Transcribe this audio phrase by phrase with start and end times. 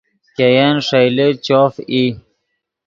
[0.37, 2.05] ګئن ݰئیلے چوف ای